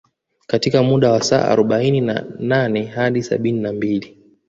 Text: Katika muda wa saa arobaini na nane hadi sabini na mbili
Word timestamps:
Katika 0.47 0.83
muda 0.83 1.11
wa 1.11 1.23
saa 1.23 1.47
arobaini 1.47 2.01
na 2.01 2.25
nane 2.39 2.85
hadi 2.85 3.23
sabini 3.23 3.59
na 3.61 3.71
mbili 3.73 4.17